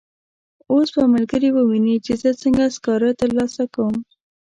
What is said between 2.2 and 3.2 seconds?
زه څنګه سکاره